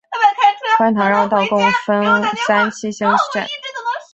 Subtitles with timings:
[0.79, 2.03] 观塘绕道共分
[2.47, 3.45] 三期兴建。